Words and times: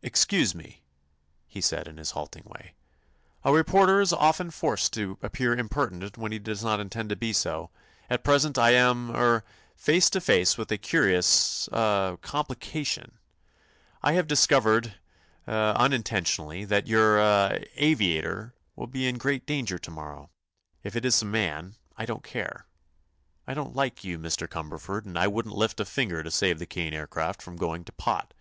"Excuse 0.00 0.54
me," 0.54 0.84
he 1.48 1.60
said 1.60 1.88
in 1.88 1.96
his 1.96 2.12
halting 2.12 2.44
way; 2.46 2.74
"a 3.42 3.52
reporter 3.52 4.00
is 4.00 4.12
often 4.12 4.52
forced 4.52 4.92
to 4.92 5.18
appear 5.22 5.56
impertinent 5.58 6.16
when 6.16 6.30
he 6.30 6.38
does 6.38 6.62
not 6.62 6.78
intend 6.78 7.08
to 7.08 7.16
be 7.16 7.32
so. 7.32 7.70
At 8.08 8.22
present 8.22 8.58
I 8.58 8.74
am—er—face 8.74 10.08
to 10.10 10.20
face 10.20 10.56
with 10.56 10.70
a 10.70 10.78
curious—er—complication. 10.78 13.18
I 14.04 14.12
have 14.12 14.28
discovered—eh—unintentionally—that 14.28 16.86
your 16.86 17.16
er, 17.16 17.20
er—aviator 17.56 18.54
will 18.76 18.86
be 18.86 19.08
in 19.08 19.18
great 19.18 19.46
danger 19.46 19.78
to 19.78 19.90
morrow. 19.90 20.30
If 20.84 20.94
it's 20.94 21.22
a 21.22 21.24
man, 21.24 21.74
I 21.96 22.06
don't 22.06 22.22
care. 22.22 22.66
I 23.48 23.54
don't 23.54 23.74
like 23.74 24.04
you, 24.04 24.16
Mr. 24.16 24.46
Cumberford, 24.46 25.06
and 25.06 25.18
I 25.18 25.26
wouldn't 25.26 25.56
lift 25.56 25.80
a 25.80 25.84
finger 25.84 26.22
to 26.22 26.30
save 26.30 26.60
the 26.60 26.66
Kane 26.66 26.94
Aircraft 26.94 27.42
from 27.42 27.56
going 27.56 27.82
to 27.84 27.90
pot. 27.90 28.32